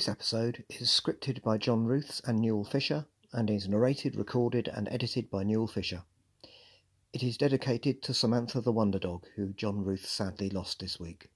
[0.00, 3.04] This episode is scripted by John Ruths and Newell Fisher
[3.34, 6.04] and is narrated, recorded, and edited by Newell Fisher.
[7.12, 11.28] It is dedicated to Samantha the Wonder Dog, who John Ruth sadly lost this week.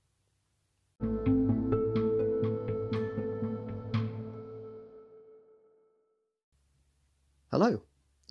[7.51, 7.83] Hello,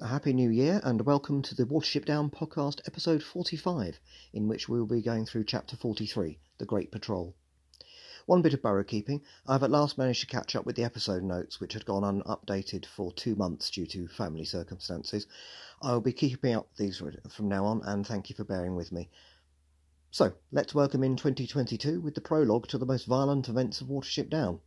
[0.02, 4.00] a happy new year, and welcome to the Watership Down podcast, episode 45,
[4.34, 7.36] in which we will be going through chapter 43, The Great Patrol.
[8.26, 9.22] One bit of borough keeping.
[9.46, 12.86] I've at last managed to catch up with the episode notes, which had gone unupdated
[12.86, 15.28] for two months due to family circumstances.
[15.82, 19.10] I'll be keeping up these from now on, and thank you for bearing with me.
[20.10, 24.30] So, let's welcome in 2022 with the prologue to the most violent events of Watership
[24.30, 24.62] Down.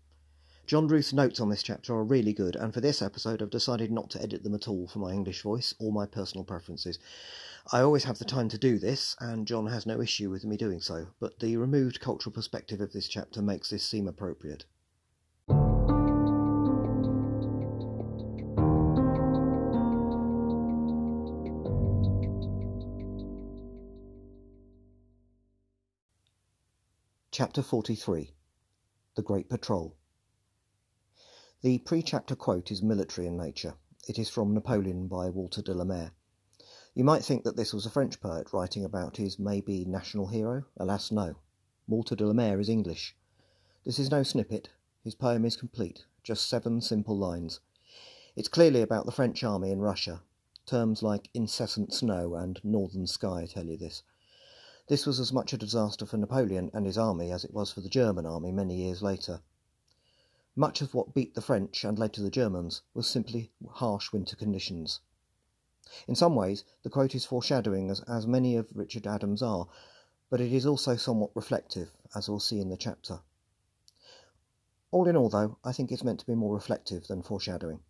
[0.67, 3.91] John Ruth's notes on this chapter are really good, and for this episode I've decided
[3.91, 6.99] not to edit them at all for my English voice or my personal preferences.
[7.73, 10.57] I always have the time to do this, and John has no issue with me
[10.57, 14.67] doing so, but the removed cultural perspective of this chapter makes this seem appropriate.
[27.33, 28.33] Chapter 43
[29.17, 29.97] The Great Patrol
[31.63, 33.75] The pre chapter quote is military in nature.
[34.07, 36.13] It is from Napoleon by Walter de la Mare.
[36.97, 40.65] You might think that this was a French poet writing about his maybe national hero.
[40.79, 41.37] Alas, no.
[41.87, 43.15] Walter de la Mare is English.
[43.85, 44.71] This is no snippet.
[45.05, 47.61] His poem is complete, just seven simple lines.
[48.35, 50.23] It's clearly about the French army in Russia.
[50.65, 54.03] Terms like incessant snow and northern sky tell you this.
[54.89, 57.83] This was as much a disaster for Napoleon and his army as it was for
[57.83, 59.43] the German army many years later.
[60.55, 64.35] Much of what beat the French and led to the Germans was simply harsh winter
[64.35, 65.01] conditions.
[66.09, 69.69] In some ways, the quote is foreshadowing, as, as many of Richard Adams are,
[70.29, 73.21] but it is also somewhat reflective, as we'll see in the chapter.
[74.91, 77.81] All in all, though, I think it's meant to be more reflective than foreshadowing.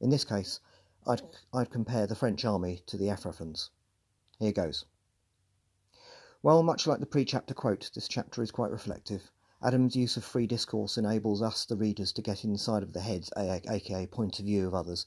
[0.00, 0.60] In this case,
[1.06, 1.22] I'd,
[1.52, 3.70] I'd compare the French army to the Efrafans.
[4.38, 4.84] Here goes.
[6.42, 9.30] Well, much like the pre-chapter quote, this chapter is quite reflective.
[9.60, 13.30] Adams' use of free discourse enables us, the readers, to get inside of the heads,
[13.36, 15.06] aka point of view of others,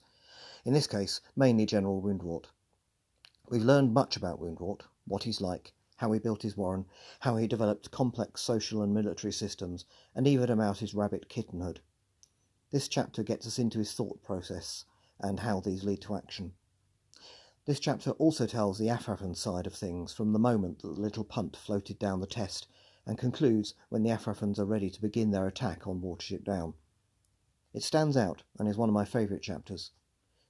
[0.66, 2.45] in this case mainly General Woundwort.
[3.49, 6.85] We've learned much about Woundwort, what he's like, how he built his warren,
[7.19, 9.85] how he developed complex social and military systems,
[10.16, 11.81] and even about his rabbit kittenhood.
[12.72, 14.85] This chapter gets us into his thought process
[15.19, 16.53] and how these lead to action.
[17.66, 21.23] This chapter also tells the Efrafan side of things from the moment that the little
[21.23, 22.67] punt floated down the test
[23.05, 26.73] and concludes when the Efrafans are ready to begin their attack on Watership Down.
[27.73, 29.91] It stands out and is one of my favourite chapters.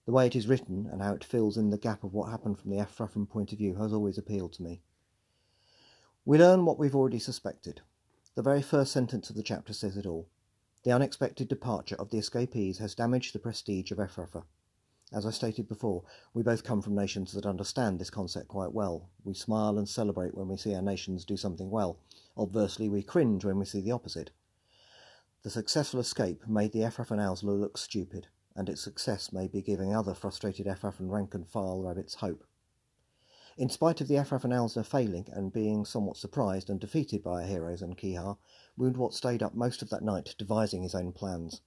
[0.05, 2.57] The way it is written and how it fills in the gap of what happened
[2.57, 4.81] from the Efrafan point of view has always appealed to me.
[6.25, 7.81] We learn what we've already suspected.
[8.33, 10.27] The very first sentence of the chapter says it all.
[10.83, 14.43] The unexpected departure of the escapees has damaged the prestige of Efrafa.
[15.13, 16.03] As I stated before,
[16.33, 19.11] we both come from nations that understand this concept quite well.
[19.23, 21.99] We smile and celebrate when we see our nations do something well.
[22.35, 24.31] Obversely, we cringe when we see the opposite.
[25.43, 30.13] The successful escape made the Owsla look stupid and its success may be giving other
[30.13, 32.45] frustrated Efrafan rank and file rabbits hope.
[33.57, 37.47] In spite of the Efrafan Owsla failing and being somewhat surprised and defeated by our
[37.47, 38.37] heroes and Kehaar,
[38.79, 41.61] Woundwort stayed up most of that night devising his own plans.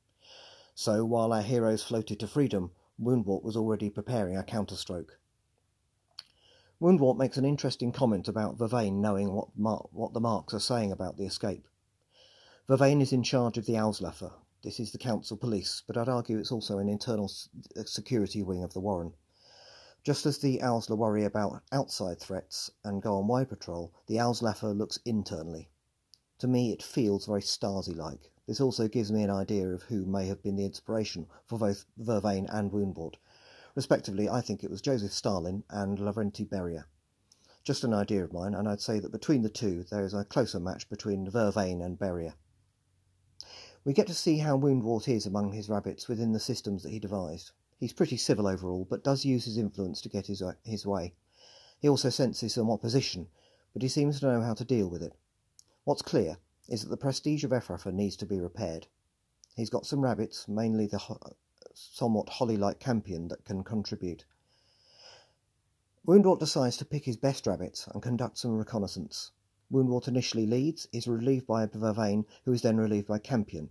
[0.75, 5.19] So, while our heroes floated to freedom, Woundwort was already preparing a counterstroke.
[6.81, 10.91] Woundwort makes an interesting comment about Vervain knowing what, Mar- what the marks are saying
[10.91, 11.69] about the escape.
[12.69, 14.33] Vervain is in charge of the Owslafa,
[14.65, 17.31] this is the council police, but I'd argue it's also an internal
[17.77, 19.13] uh, security wing of the Warren.
[20.03, 24.75] Just as the Owsla worry about outside threats and go on wide patrol, the Owslafa
[24.75, 25.69] looks internally.
[26.39, 28.33] To me, it feels very Stasi like.
[28.47, 31.85] This also gives me an idea of who may have been the inspiration for both
[31.99, 33.17] Vervain and Woundwort.
[33.75, 36.87] Respectively, I think it was Joseph Stalin and Lavrenti Beria.
[37.65, 40.25] Just an idea of mine, and I'd say that between the two there is a
[40.25, 42.33] closer match between Vervain and Beria.
[43.85, 46.99] We get to see how Woundwort is among his rabbits within the systems that he
[46.99, 47.51] devised.
[47.79, 51.13] He's pretty civil overall, but does use his influence to get his, uh, his way.
[51.81, 53.29] He also senses some opposition,
[53.75, 55.13] but he seems to know how to deal with it.
[55.85, 58.87] What's clear is that the prestige of Efrafa needs to be repaired.
[59.55, 61.21] He's got some rabbits, mainly the ho-
[61.75, 64.25] somewhat holly-like campion, that can contribute.
[66.07, 69.33] Woundwort decides to pick his best rabbits and conduct some reconnaissance.
[69.75, 73.71] Woundwort initially leads, is relieved by Vervain, who is then relieved by Campion.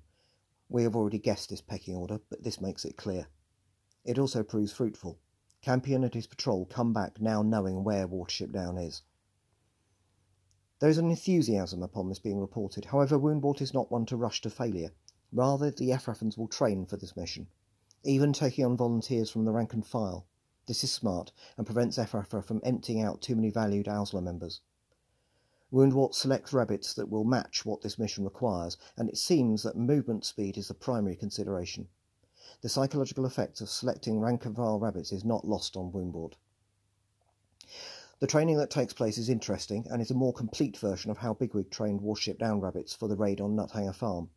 [0.68, 3.28] We have already guessed this pecking order, but this makes it clear.
[4.04, 5.18] It also proves fruitful.
[5.62, 9.04] Campion and his patrol come back now knowing where Watership Down is.
[10.80, 12.84] There is an enthusiasm upon this being reported.
[12.84, 14.92] However, Woundwort is not one to rush to failure.
[15.32, 17.48] Rather, the Efrafans will train for this mission,
[18.04, 20.28] even taking on volunteers from the rank and file.
[20.66, 24.60] This is smart and prevents Efrafa from emptying out too many valued Owsla members.
[25.74, 30.24] Woundwort selects rabbits that will match what this mission requires, and it seems that movement
[30.24, 31.88] speed is the primary consideration.
[32.62, 36.34] The psychological effect of selecting rank and file rabbits is not lost on Woundwort.
[38.20, 41.34] The training that takes place is interesting and is a more complete version of how
[41.34, 44.30] Bigwig trained Watership Down rabbits for the raid on Nuthanger Farm.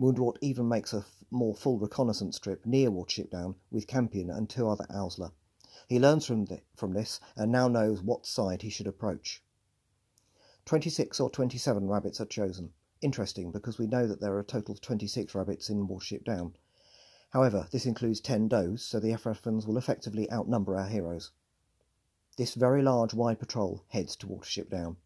[0.00, 4.50] Woundwort even makes a f- more full reconnaissance trip near Watership Down with Campion and
[4.50, 5.30] two other Owsla.
[5.88, 9.40] He learns from, th- from this and now knows what side he should approach.
[10.66, 12.72] 26 or 27 rabbits are chosen.
[13.02, 16.56] Interesting because we know that there are a total of 26 rabbits in Watership Down.
[17.30, 21.32] However, this includes 10 does, so the Efrafans will effectively outnumber our heroes.
[22.36, 24.96] This very large wide patrol heads to Watership Down.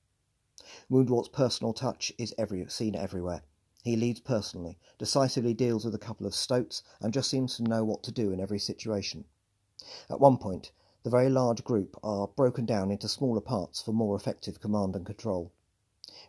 [0.90, 3.42] Woundwort's personal touch is every, seen everywhere.
[3.82, 7.84] He leads personally, decisively deals with a couple of stoats, and just seems to know
[7.84, 9.24] what to do in every situation.
[10.10, 10.72] At one point,
[11.08, 15.06] the very large group are broken down into smaller parts for more effective command and
[15.06, 15.50] control.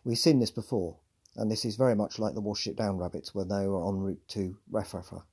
[0.04, 0.96] We've seen this before,
[1.36, 4.26] and this is very much like the Watership Down rabbits when they were en route
[4.28, 5.24] to Efrafa.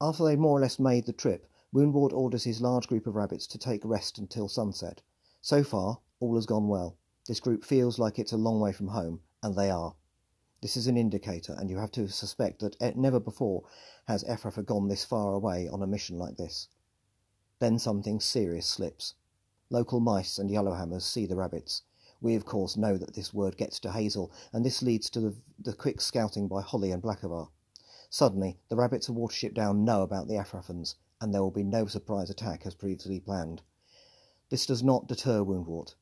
[0.00, 3.48] After they more or less made the trip, Woundwort orders his large group of rabbits
[3.48, 5.02] to take rest until sunset.
[5.42, 6.96] So far, all has gone well.
[7.26, 9.96] This group feels like it's a long way from home, and they are.
[10.62, 13.64] This is an indicator, and you have to suspect that never before
[14.06, 16.68] has Efrafa gone this far away on a mission like this.
[17.60, 19.14] Then something serious slips.
[19.68, 21.82] Local mice and yellowhammers see the rabbits.
[22.22, 25.34] We, of course, know that this word gets to Hazel, and this leads to the,
[25.58, 27.50] the quick scouting by Holly and Blackavar.
[28.08, 31.86] Suddenly, the rabbits of Watership Down know about the Efrafans, and there will be no
[31.86, 33.60] surprise attack as previously planned.
[34.48, 35.94] This does not deter Woundwort.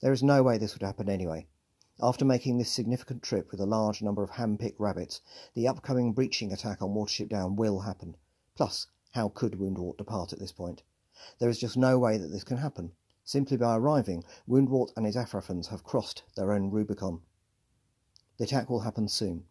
[0.00, 1.46] There is no way this would happen anyway.
[2.00, 5.20] After making this significant trip with a large number of hand-picked rabbits,
[5.54, 8.16] the upcoming breaching attack on Watership Down will happen.
[8.56, 10.82] Plus, how could Woundwort depart at this point?
[11.38, 12.92] There is just no way that this can happen.
[13.24, 17.20] Simply by arriving, Woundwort and his Efrafans have crossed their own Rubicon.
[18.38, 19.44] The attack will happen soon.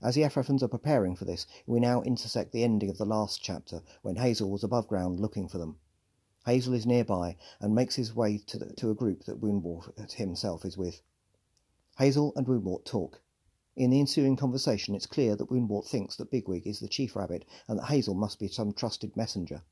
[0.00, 3.42] As the Efrafans are preparing for this, we now intersect the ending of the last
[3.42, 5.78] chapter, when Hazel was above ground looking for them.
[6.46, 10.64] Hazel is nearby and makes his way to, the, to a group that Woundwort himself
[10.64, 11.02] is with.
[11.98, 13.20] Hazel and Woundwort talk.
[13.76, 17.44] In the ensuing conversation, it's clear that Woundwort thinks that Bigwig is the chief rabbit
[17.68, 19.62] and that Hazel must be some trusted messenger.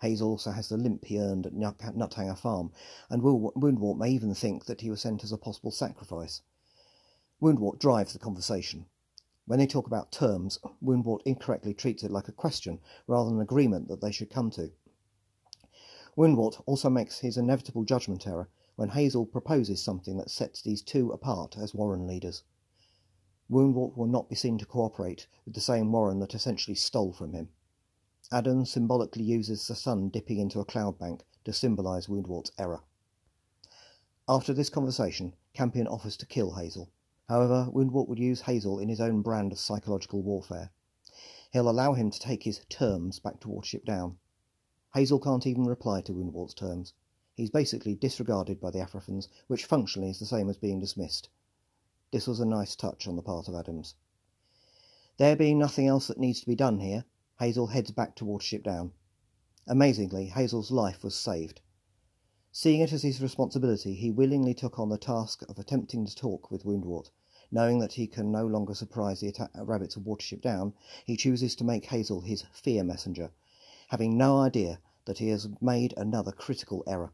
[0.00, 2.72] Hazel also has the limp he earned at Nuthanger Farm,
[3.08, 6.42] and Woundwort may even think that he was sent as a possible sacrifice.
[7.40, 8.86] Woundwort drives the conversation.
[9.46, 13.42] When they talk about terms, Woundwort incorrectly treats it like a question rather than an
[13.42, 14.72] agreement that they should come to.
[16.16, 21.10] Woundwort also makes his inevitable judgment error when Hazel proposes something that sets these two
[21.12, 22.42] apart as Warren leaders.
[23.50, 27.34] Woundwort will not be seen to cooperate with the same Warren that essentially stole from
[27.34, 27.50] him.
[28.32, 32.80] Adam symbolically uses the sun dipping into a cloud bank to symbolize Woundwort's error.
[34.26, 36.90] After this conversation, Campion offers to kill Hazel.
[37.28, 40.70] However, Woundwort would use Hazel in his own brand of psychological warfare.
[41.52, 44.18] He'll allow him to take his terms back to Watership Down.
[44.94, 46.94] Hazel can't even reply to Woundwort's terms.
[47.34, 51.28] He's basically disregarded by the Efrafans, which functionally is the same as being dismissed.
[52.10, 53.96] This was a nice touch on the part of Adams.
[55.18, 57.04] There being nothing else that needs to be done here,
[57.40, 58.92] Hazel heads back to Watership Down.
[59.66, 61.60] Amazingly, Hazel's life was saved.
[62.52, 66.52] Seeing it as his responsibility, he willingly took on the task of attempting to talk
[66.52, 67.10] with Woundwort.
[67.50, 70.74] Knowing that he can no longer surprise the atta- rabbits of Watership Down,
[71.04, 73.32] he chooses to make Hazel his fear messenger,
[73.88, 77.12] having no idea that he has made another critical error.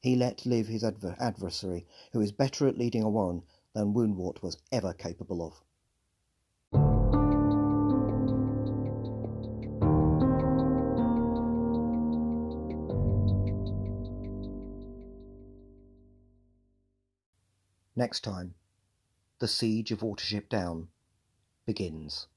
[0.00, 3.42] He let live his adver- adversary, who is better at leading a warren
[3.72, 5.64] than Woundwort was ever capable of.
[17.96, 18.54] Next time,
[19.40, 20.88] the siege of Watership Down
[21.66, 22.28] begins.